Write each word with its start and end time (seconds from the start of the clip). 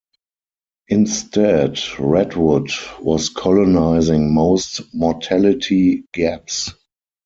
Instead, 0.87 1.79
redwood 1.99 2.71
was 3.01 3.29
colonizing 3.29 4.33
most 4.33 4.81
mortality 4.95 6.05
gaps. 6.11 6.71